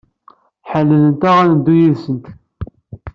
[0.71, 2.25] Ḥellelent-aɣ ad neddu yid-sent.